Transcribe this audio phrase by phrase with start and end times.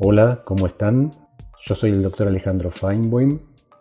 [0.00, 1.10] Hola, ¿cómo están?
[1.60, 3.40] Yo soy el doctor Alejandro Feinboim,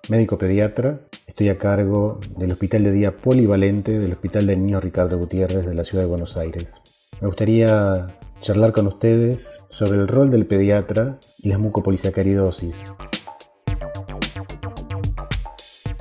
[0.10, 1.02] médico pediatra.
[1.28, 5.76] Estoy a cargo del Hospital de Día Polivalente del Hospital de Niños Ricardo Gutiérrez de
[5.76, 6.82] la Ciudad de Buenos Aires.
[7.22, 12.96] Me gustaría charlar con ustedes sobre el rol del pediatra y la mucopolisacaridosis.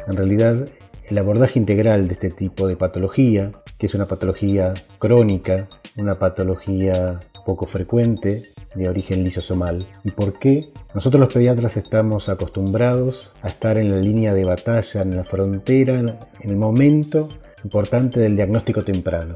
[0.06, 0.66] En realidad,
[1.10, 7.18] el abordaje integral de este tipo de patología, que es una patología crónica, una patología
[7.46, 8.42] poco frecuente,
[8.74, 13.98] de origen lisosomal, y por qué nosotros los pediatras estamos acostumbrados a estar en la
[13.98, 17.28] línea de batalla, en la frontera, en el momento
[17.62, 19.34] importante del diagnóstico temprano.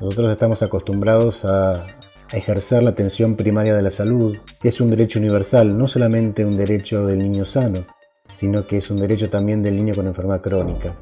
[0.00, 1.86] Nosotros estamos acostumbrados a,
[2.32, 6.56] ejercer la atención primaria de la salud, que es un derecho universal, no solamente un
[6.56, 7.86] derecho del niño sano,
[8.32, 10.96] sino que es un derecho también del niño con enfermedad crónica.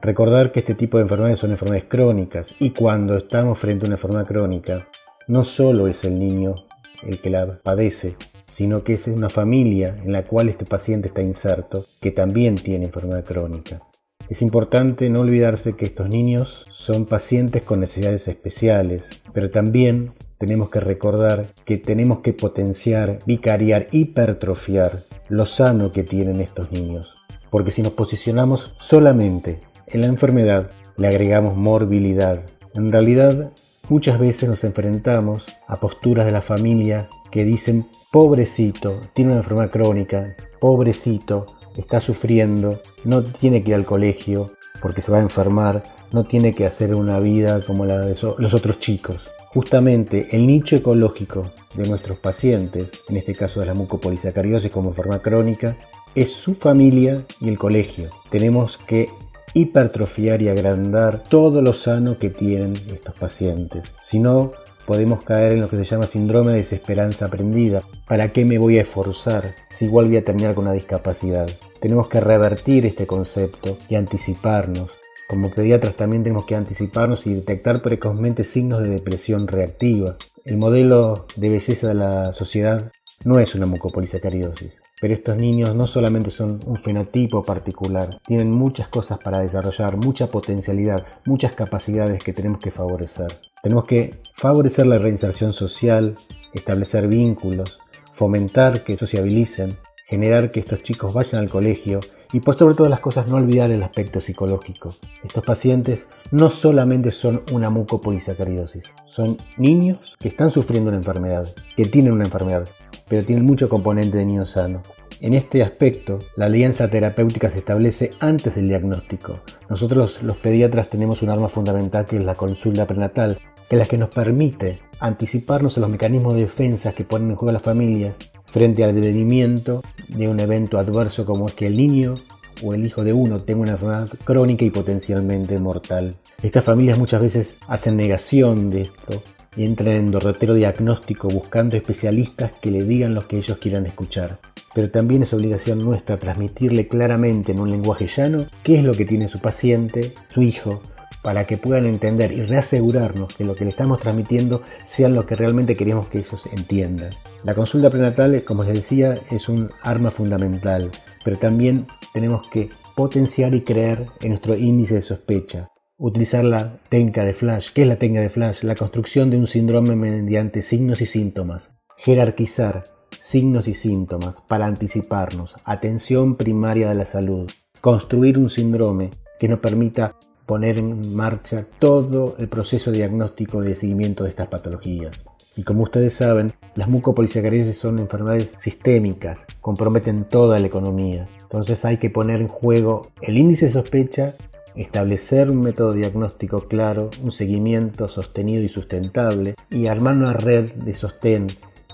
[0.00, 3.96] Recordar que este tipo de enfermedades son enfermedades crónicas y cuando estamos frente a una
[3.96, 4.88] enfermedad crónica,
[5.30, 6.56] no solo es el niño
[7.04, 8.16] el que la padece,
[8.46, 12.86] sino que es una familia en la cual este paciente está inserto que también tiene
[12.86, 13.80] enfermedad crónica.
[14.28, 20.68] Es importante no olvidarse que estos niños son pacientes con necesidades especiales, pero también tenemos
[20.68, 24.90] que recordar que tenemos que potenciar, vicariar, hipertrofiar
[25.28, 27.14] lo sano que tienen estos niños.
[27.50, 32.42] Porque si nos posicionamos solamente en la enfermedad, le agregamos morbilidad.
[32.74, 33.52] En realidad,
[33.90, 39.70] muchas veces nos enfrentamos a posturas de la familia que dicen, pobrecito, tiene una enfermedad
[39.70, 41.46] crónica, pobrecito,
[41.76, 44.46] está sufriendo, no tiene que ir al colegio
[44.80, 48.54] porque se va a enfermar, no tiene que hacer una vida como la de los
[48.54, 49.28] otros chicos.
[49.48, 55.20] Justamente el nicho ecológico de nuestros pacientes, en este caso de la mucopolisacaridosis como enfermedad
[55.20, 55.76] crónica,
[56.14, 58.10] es su familia y el colegio.
[58.30, 59.08] Tenemos que
[59.54, 63.84] hipertrofiar y agrandar todo lo sano que tienen estos pacientes.
[64.02, 64.52] Si no,
[64.86, 67.82] podemos caer en lo que se llama síndrome de desesperanza aprendida.
[68.06, 71.48] ¿Para qué me voy a esforzar si igual voy a terminar con una discapacidad?
[71.80, 74.90] Tenemos que revertir este concepto y anticiparnos.
[75.28, 80.16] Como pediatras también tenemos que anticiparnos y detectar precozmente signos de depresión reactiva.
[80.44, 82.90] El modelo de belleza de la sociedad
[83.24, 84.82] no es una mucopolisacaridosis.
[85.00, 90.26] Pero estos niños no solamente son un fenotipo particular, tienen muchas cosas para desarrollar, mucha
[90.26, 93.32] potencialidad, muchas capacidades que tenemos que favorecer.
[93.62, 96.16] Tenemos que favorecer la reinserción social,
[96.52, 97.78] establecer vínculos,
[98.12, 102.00] fomentar que sociabilicen, generar que estos chicos vayan al colegio
[102.32, 104.94] y por sobre todas las cosas no olvidar el aspecto psicológico.
[105.24, 111.86] Estos pacientes no solamente son una mucopolisacaridosis, son niños que están sufriendo una enfermedad, que
[111.86, 112.68] tienen una enfermedad,
[113.08, 114.82] pero tienen mucho componente de niño sano.
[115.20, 119.40] En este aspecto, la alianza terapéutica se establece antes del diagnóstico.
[119.68, 123.86] Nosotros los pediatras tenemos un arma fundamental que es la consulta prenatal, que es la
[123.86, 128.18] que nos permite anticiparnos a los mecanismos de defensa que ponen en juego las familias
[128.50, 132.16] frente al devenimiento de un evento adverso como es que el niño
[132.62, 136.14] o el hijo de uno tenga una enfermedad crónica y potencialmente mortal.
[136.42, 139.22] Estas familias muchas veces hacen negación de esto
[139.56, 144.38] y entran en derrotero diagnóstico buscando especialistas que le digan lo que ellos quieran escuchar.
[144.74, 149.04] Pero también es obligación nuestra transmitirle claramente en un lenguaje llano qué es lo que
[149.04, 150.80] tiene su paciente, su hijo,
[151.22, 155.36] para que puedan entender y reasegurarnos que lo que le estamos transmitiendo sean lo que
[155.36, 157.10] realmente queremos que ellos entiendan.
[157.44, 160.90] La consulta prenatal, como les decía, es un arma fundamental,
[161.24, 165.68] pero también tenemos que potenciar y creer en nuestro índice de sospecha.
[165.96, 167.72] Utilizar la técnica de Flash.
[167.74, 168.62] ¿Qué es la técnica de Flash?
[168.62, 171.72] La construcción de un síndrome mediante signos y síntomas.
[171.98, 172.84] Jerarquizar
[173.18, 175.54] signos y síntomas para anticiparnos.
[175.64, 177.50] Atención primaria de la salud.
[177.82, 180.16] Construir un síndrome que nos permita
[180.50, 185.24] poner en marcha todo el proceso diagnóstico de seguimiento de estas patologías.
[185.56, 191.28] Y como ustedes saben, las mucopolisacaridosis son enfermedades sistémicas, comprometen toda la economía.
[191.40, 194.34] Entonces hay que poner en juego el índice de sospecha,
[194.74, 200.94] establecer un método diagnóstico claro, un seguimiento sostenido y sustentable y armar una red de
[200.94, 201.46] sostén,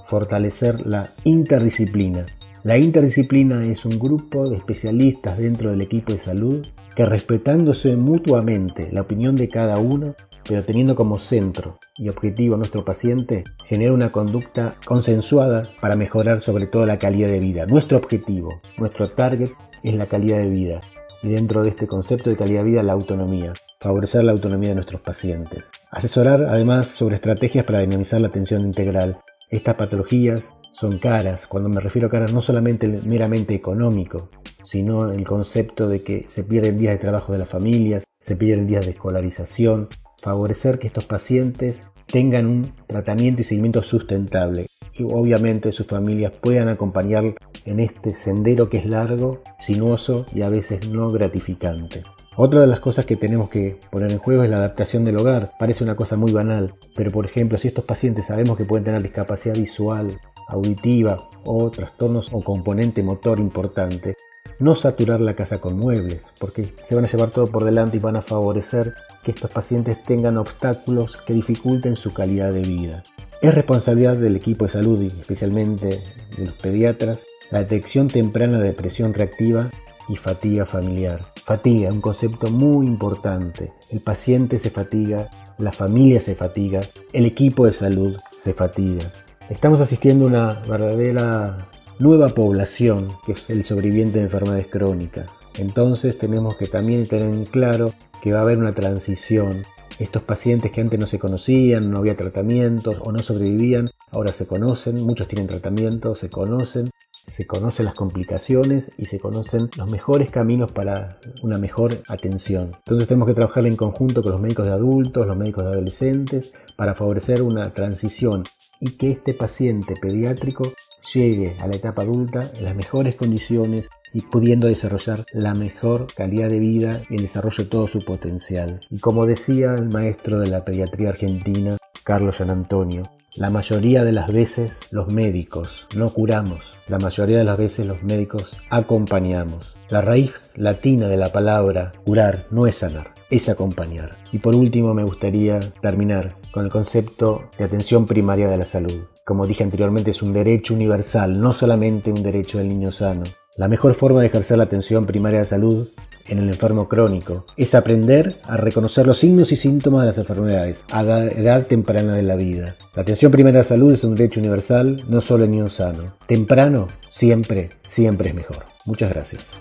[0.07, 2.25] fortalecer la interdisciplina
[2.67, 6.67] la interdisciplina es un grupo de especialistas dentro del equipo de salud
[6.97, 10.17] que respetándose mutuamente la opinión de cada uno,
[10.49, 16.41] pero teniendo como centro y objetivo a nuestro paciente, genera una conducta consensuada para mejorar
[16.41, 17.67] sobre todo la calidad de vida.
[17.67, 19.53] Nuestro objetivo, nuestro target
[19.85, 20.81] es la calidad de vida
[21.23, 24.75] y dentro de este concepto de calidad de vida la autonomía favorecer la autonomía de
[24.75, 25.71] nuestros pacientes.
[25.93, 29.19] Asesorar además sobre estrategias para dinamizar la atención integral.
[29.51, 31.47] Estas patologías son caras.
[31.47, 34.29] Cuando me refiero a caras no solamente meramente económico,
[34.65, 38.67] sino el concepto de que se pierden días de trabajo de las familias, se pierden
[38.67, 39.89] días de escolarización,
[40.21, 46.69] favorecer que estos pacientes tengan un tratamiento y seguimiento sustentable y obviamente sus familias puedan
[46.69, 47.35] acompañar
[47.65, 52.05] en este sendero que es largo, sinuoso y a veces no gratificante.
[52.39, 55.53] Otra de las cosas que tenemos que poner en juego es la adaptación del hogar.
[55.59, 59.03] Parece una cosa muy banal, pero por ejemplo, si estos pacientes sabemos que pueden tener
[59.03, 64.17] discapacidad visual, auditiva o trastornos o componente motor importante,
[64.59, 68.01] no saturar la casa con muebles, porque se van a llevar todo por delante y
[68.01, 68.93] van a favorecer
[69.25, 73.03] que estos pacientes tengan obstáculos que dificulten su calidad de vida.
[73.41, 76.03] Es responsabilidad del equipo de salud y especialmente
[76.37, 79.71] de los pediatras la detección temprana de depresión reactiva
[80.09, 81.36] y fatiga familiar.
[81.47, 83.73] Fatiga, un concepto muy importante.
[83.93, 86.81] El paciente se fatiga, la familia se fatiga,
[87.13, 89.13] el equipo de salud se fatiga.
[89.49, 91.69] Estamos asistiendo a una verdadera
[92.01, 95.31] nueva población que es el sobreviviente de enfermedades crónicas.
[95.57, 99.63] Entonces tenemos que también tener en claro que va a haber una transición.
[100.01, 104.49] Estos pacientes que antes no se conocían, no había tratamientos o no sobrevivían, ahora se
[104.49, 106.91] conocen, muchos tienen tratamiento, se conocen,
[107.27, 112.73] se conocen las complicaciones y se conocen los mejores caminos para una mejor atención.
[112.79, 116.53] Entonces tenemos que trabajar en conjunto con los médicos de adultos, los médicos de adolescentes,
[116.77, 118.45] para favorecer una transición
[118.81, 120.73] y que este paciente pediátrico
[121.15, 126.49] llegue a la etapa adulta en las mejores condiciones y pudiendo desarrollar la mejor calidad
[126.49, 128.81] de vida y el desarrollo de todo su potencial.
[128.91, 133.03] Y como decía el maestro de la pediatría argentina, Carlos San Antonio,
[133.37, 138.03] la mayoría de las veces los médicos no curamos, la mayoría de las veces los
[138.03, 139.75] médicos acompañamos.
[139.91, 144.17] La raíz latina de la palabra curar no es sanar, es acompañar.
[144.33, 149.05] Y por último me gustaría terminar con el concepto de atención primaria de la salud.
[149.25, 153.25] Como dije anteriormente, es un derecho universal, no solamente un derecho del niño sano.
[153.59, 155.87] La mejor forma de ejercer la atención primaria de salud
[156.29, 160.85] en el enfermo crónico es aprender a reconocer los signos y síntomas de las enfermedades
[160.91, 162.77] a edad temprana de la vida.
[162.95, 166.05] La atención primaria de salud es un derecho universal, no solo en niño sano.
[166.27, 168.65] Temprano, siempre, siempre es mejor.
[168.87, 169.59] Muchas gracias.